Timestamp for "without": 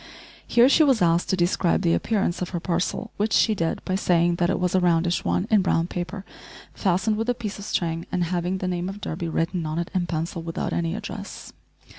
10.41-10.73